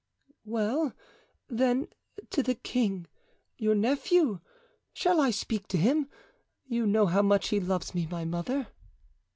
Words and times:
"Well, 0.45 0.93
then, 1.47 1.87
to 2.31 2.41
the 2.41 2.55
king, 2.55 3.05
your 3.59 3.75
nephew. 3.75 4.39
Shall 4.93 5.21
I 5.21 5.29
speak 5.29 5.67
to 5.67 5.77
him? 5.77 6.09
You 6.65 6.87
know 6.87 7.05
how 7.05 7.21
much 7.21 7.49
he 7.49 7.59
loves 7.59 7.93
me, 7.93 8.07
my 8.07 8.25
mother. 8.25 8.69